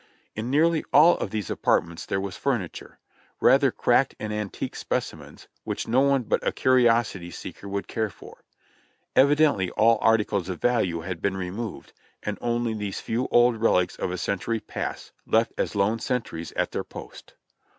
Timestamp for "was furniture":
2.19-2.97